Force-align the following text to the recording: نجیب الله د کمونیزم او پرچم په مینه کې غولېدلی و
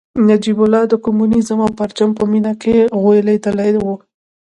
نجیب 0.27 0.57
الله 0.63 0.83
د 0.87 0.93
کمونیزم 1.05 1.59
او 1.65 1.69
پرچم 1.79 2.09
په 2.19 2.23
مینه 2.31 2.53
کې 2.61 2.75
غولېدلی 3.01 3.71
و 3.83 3.85